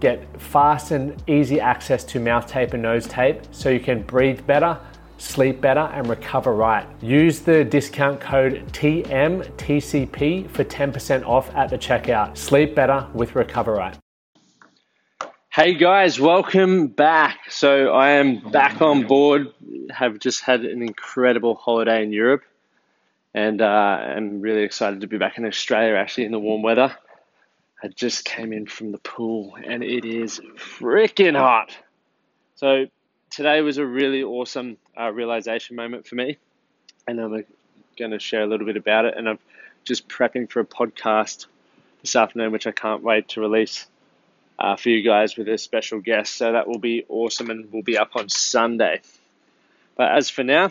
[0.00, 4.46] get fast and easy access to mouth tape and nose tape so you can breathe
[4.46, 4.78] better,
[5.18, 6.86] sleep better, and recover right.
[7.02, 12.36] Use the discount code TMTCP for 10% off at the checkout.
[12.36, 13.98] Sleep better with Recover Right.
[15.50, 17.50] Hey guys, welcome back.
[17.50, 19.48] So I am back on board.
[19.90, 22.44] Have just had an incredible holiday in Europe,
[23.34, 26.96] and uh, I'm really excited to be back in Australia, actually in the warm weather.
[27.82, 31.76] I just came in from the pool and it is freaking hot.
[32.56, 32.86] So
[33.30, 36.38] today was a really awesome uh, realization moment for me,
[37.06, 37.44] and I'm
[37.96, 39.14] going to share a little bit about it.
[39.16, 39.38] And I'm
[39.84, 41.46] just prepping for a podcast
[42.00, 43.86] this afternoon, which I can't wait to release
[44.58, 46.34] uh, for you guys with a special guest.
[46.34, 49.02] So that will be awesome and will be up on Sunday.
[49.96, 50.70] But as for now,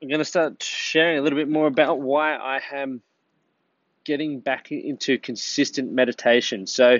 [0.00, 3.02] I'm going to start sharing a little bit more about why I am
[4.06, 6.66] getting back into consistent meditation.
[6.66, 6.98] So,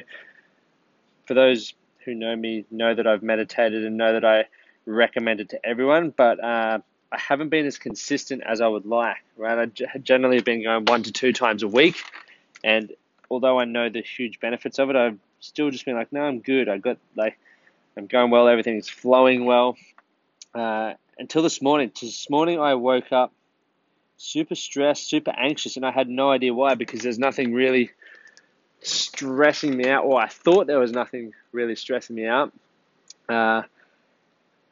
[1.25, 1.73] for those
[2.05, 4.45] who know me, know that I've meditated and know that I
[4.85, 9.17] recommend it to everyone, but uh, I haven't been as consistent as I would like.
[9.37, 11.97] Right, I generally have been going one to two times a week,
[12.65, 12.93] and
[13.31, 16.41] although I know the huge benefits of it, I've still just been like, no, I'm
[16.41, 16.69] good.
[16.69, 17.39] I got like,
[17.97, 18.49] I'm going well.
[18.49, 19.77] Everything's flowing well.
[20.55, 21.93] Uh, until this morning.
[22.01, 23.33] This morning I woke up
[24.17, 27.91] super stressed, super anxious, and I had no idea why because there's nothing really
[28.83, 32.53] stressing me out, or I thought there was nothing really stressing me out
[33.29, 33.63] uh,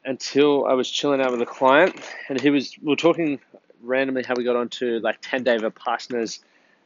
[0.03, 1.95] until I was chilling out with a client,
[2.29, 3.39] and he was we were talking
[3.81, 6.39] randomly how we got onto like 10 day vipassanas,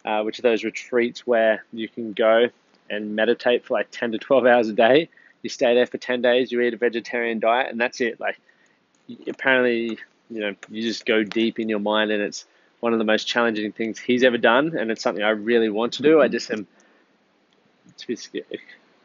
[0.06, 2.48] uh, which are those retreats where you can go
[2.90, 5.10] and meditate for like 10 to 12 hours a day.
[5.42, 8.20] You stay there for 10 days, you eat a vegetarian diet, and that's it.
[8.20, 8.40] Like
[9.28, 9.98] apparently
[10.30, 12.46] you know, you just go deep in your mind, and it's
[12.80, 15.94] one of the most challenging things he's ever done, and it's something I really want
[15.94, 16.22] to do.
[16.22, 16.68] I just am,
[17.98, 18.18] to be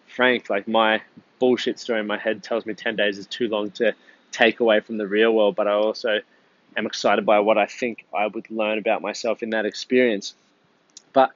[0.06, 1.02] frank, like my
[1.38, 3.94] bullshit story in my head tells me 10 days is too long to
[4.30, 6.20] take away from the real world, but I also
[6.76, 10.34] am excited by what I think I would learn about myself in that experience.
[11.12, 11.30] But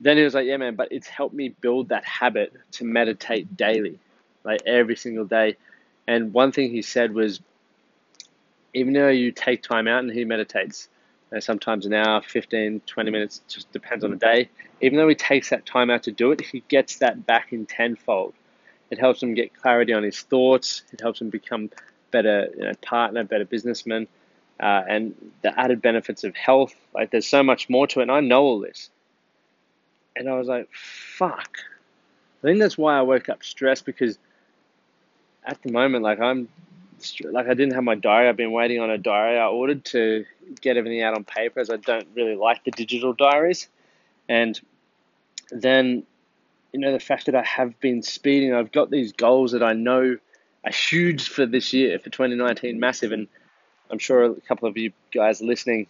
[0.00, 3.56] then he was like, Yeah, man, but it's helped me build that habit to meditate
[3.56, 3.98] daily,
[4.44, 5.56] like every single day.
[6.06, 7.40] And one thing he said was,
[8.74, 10.88] even though you take time out and he meditates,
[11.40, 14.48] sometimes an hour, 15, 20 minutes, just depends on the day.
[14.80, 17.66] Even though he takes that time out to do it, he gets that back in
[17.66, 18.34] tenfold.
[18.90, 20.82] It helps him get clarity on his thoughts.
[20.92, 21.70] It helps him become
[22.10, 24.06] better you know, partner, better businessman,
[24.60, 26.74] uh, and the added benefits of health.
[26.94, 28.90] Like there's so much more to it, and I know all this.
[30.14, 31.58] And I was like, fuck.
[32.42, 34.18] I think that's why I woke up stressed because
[35.44, 36.48] at the moment, like I'm
[37.30, 38.28] like I didn't have my diary.
[38.28, 40.24] I've been waiting on a diary I ordered to
[40.60, 43.68] get everything out on paper, as I don't really like the digital diaries.
[44.28, 44.60] And
[45.50, 46.04] then,
[46.72, 49.72] you know, the fact that I have been speeding, I've got these goals that I
[49.72, 50.16] know
[50.64, 53.12] are huge for this year, for 2019, massive.
[53.12, 53.28] And
[53.90, 55.86] I'm sure a couple of you guys listening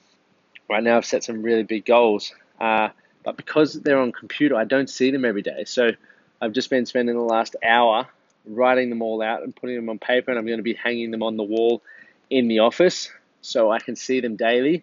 [0.69, 2.33] right now have set some really big goals.
[2.61, 2.89] Uh,
[3.23, 5.65] but because they're on computer, I don't see them every day.
[5.65, 5.93] So
[6.41, 8.09] I've just been spending the last hour
[8.47, 11.11] writing them all out and putting them on paper, and I'm going to be hanging
[11.11, 11.83] them on the wall
[12.31, 13.11] in the office
[13.43, 14.83] so I can see them daily.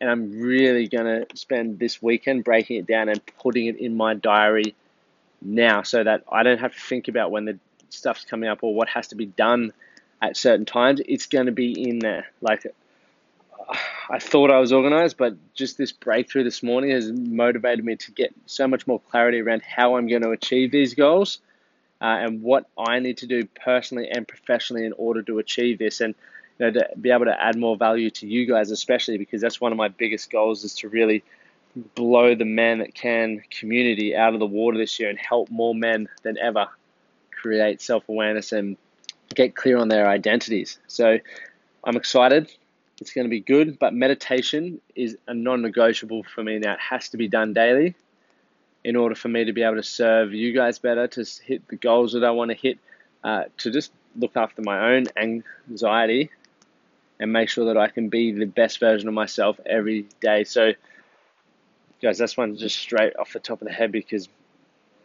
[0.00, 3.96] And I'm really going to spend this weekend breaking it down and putting it in
[3.96, 4.74] my diary
[5.40, 7.58] now so that I don't have to think about when the
[7.90, 9.72] stuff's coming up or what has to be done
[10.20, 11.00] at certain times.
[11.06, 12.26] It's going to be in there.
[12.40, 12.66] Like,
[14.10, 18.10] I thought I was organized, but just this breakthrough this morning has motivated me to
[18.10, 21.38] get so much more clarity around how I'm going to achieve these goals
[22.02, 26.00] uh, and what I need to do personally and professionally in order to achieve this
[26.00, 26.16] and
[26.58, 29.60] you know, to be able to add more value to you guys, especially because that's
[29.60, 31.22] one of my biggest goals is to really
[31.94, 35.74] blow the man that can community out of the water this year and help more
[35.74, 36.66] men than ever
[37.30, 38.76] create self awareness and
[39.34, 40.78] get clear on their identities.
[40.88, 41.18] So
[41.84, 42.52] I'm excited.
[43.00, 46.72] It's going to be good, but meditation is a non negotiable for me now.
[46.72, 47.94] It has to be done daily
[48.84, 51.76] in order for me to be able to serve you guys better, to hit the
[51.76, 52.78] goals that I want to hit,
[53.22, 56.30] uh, to just look after my own anxiety
[57.20, 60.44] and make sure that I can be the best version of myself every day.
[60.44, 60.72] So,
[62.02, 64.28] guys, that's one just straight off the top of the head because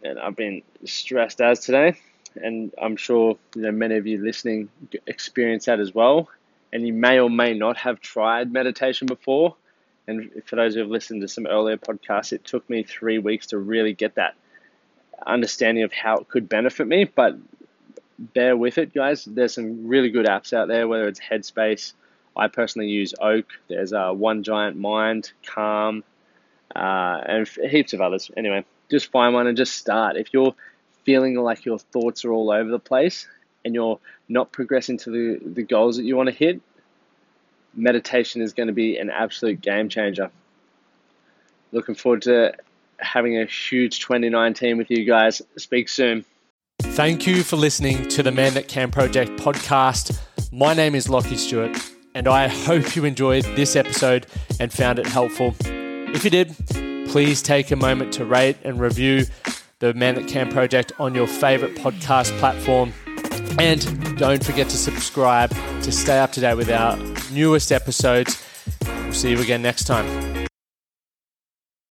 [0.03, 1.95] and I've been stressed as today,
[2.35, 4.69] and I'm sure you know many of you listening
[5.05, 6.29] experience that as well.
[6.73, 9.55] And you may or may not have tried meditation before.
[10.07, 13.47] And for those who have listened to some earlier podcasts, it took me three weeks
[13.47, 14.35] to really get that
[15.25, 17.03] understanding of how it could benefit me.
[17.03, 17.37] But
[18.17, 19.25] bear with it, guys.
[19.25, 21.93] There's some really good apps out there, whether it's Headspace.
[22.35, 23.45] I personally use Oak.
[23.67, 26.03] There's uh, One Giant Mind, Calm,
[26.75, 28.31] uh, and heaps of others.
[28.37, 30.17] Anyway, just find one and just start.
[30.17, 30.55] If you're
[31.03, 33.27] feeling like your thoughts are all over the place
[33.65, 33.99] and you're
[34.29, 36.61] not progressing to the, the goals that you want to hit,
[37.77, 40.29] meditation is going to be an absolute game changer.
[41.71, 42.53] Looking forward to
[42.99, 45.41] having a huge 2019 with you guys.
[45.57, 46.25] Speak soon.
[46.81, 50.19] Thank you for listening to the Man That Can Project podcast.
[50.51, 51.77] My name is Lachie Stuart,
[52.15, 54.25] and I hope you enjoyed this episode
[54.59, 55.53] and found it helpful.
[55.61, 56.55] If you did,
[57.07, 59.25] please take a moment to rate and review
[59.79, 62.93] the Man That Can Project on your favorite podcast platform.
[63.59, 65.51] And don't forget to subscribe
[65.81, 66.97] to stay up to date with our
[67.31, 68.43] newest episodes.
[68.85, 70.26] We'll see you again next time.